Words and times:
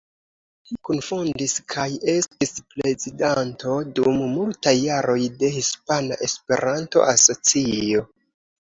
Li 0.69 0.77
kunfondis 0.87 1.53
kaj 1.73 1.85
estis 2.13 2.57
prezidanto 2.73 3.77
dum 4.01 4.19
multaj 4.33 4.75
jaroj 4.89 5.21
de 5.45 5.53
Hispana 5.61 6.21
Esperanto-Asocio. 6.33 8.07